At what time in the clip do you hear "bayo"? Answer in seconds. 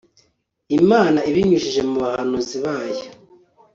2.65-3.05